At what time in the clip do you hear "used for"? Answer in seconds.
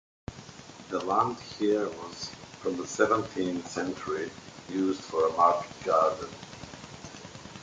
4.67-5.27